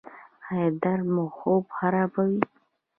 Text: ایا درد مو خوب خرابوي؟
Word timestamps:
ایا 0.49 0.67
درد 0.81 1.05
مو 1.13 1.25
خوب 1.37 1.63
خرابوي؟ 1.77 2.39